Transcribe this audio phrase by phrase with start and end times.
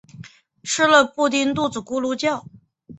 [0.63, 2.43] 吃了布丁肚子咕噜叫